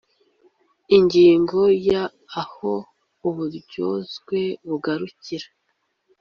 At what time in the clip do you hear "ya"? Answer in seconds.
1.89-2.03